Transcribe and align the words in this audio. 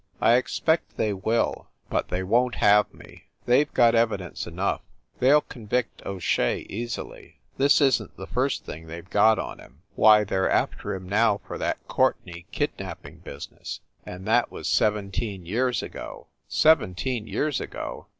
"I 0.19 0.33
expect 0.37 0.97
they 0.97 1.13
will, 1.13 1.67
but 1.87 2.07
they 2.07 2.23
won 2.23 2.53
t 2.53 2.57
have 2.57 2.91
me. 2.91 3.25
They 3.45 3.65
ve 3.65 3.69
got 3.71 3.93
evidence 3.93 4.47
enough. 4.47 4.81
They 5.19 5.31
ll 5.31 5.41
convict 5.41 6.01
O 6.07 6.17
Shea 6.17 6.65
easily. 6.67 7.39
This 7.57 7.79
isn 7.81 8.07
t 8.07 8.13
the 8.17 8.25
first 8.25 8.65
thing 8.65 8.87
they 8.87 8.99
ve 9.01 9.09
got 9.11 9.37
on 9.37 9.59
him. 9.59 9.83
Why, 9.93 10.23
they 10.23 10.37
re 10.37 10.49
after 10.49 10.95
him 10.95 11.07
now 11.07 11.39
for 11.45 11.59
that 11.59 11.87
Courtenay 11.87 12.45
kidnapping 12.51 13.17
business, 13.19 13.81
and 14.03 14.25
that 14.25 14.51
was 14.51 14.67
sev 14.67 14.95
enteen 14.95 15.45
years 15.45 15.83
ago!" 15.83 16.25
Seventeen 16.47 17.27
years 17.27 17.61
ago! 17.61 18.07